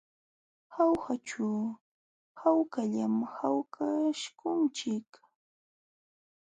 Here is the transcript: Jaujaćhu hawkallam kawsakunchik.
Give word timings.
Jaujaćhu 0.73 1.47
hawkallam 2.39 3.15
kawsakunchik. 3.35 5.09